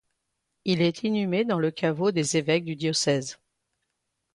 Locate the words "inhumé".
1.03-1.45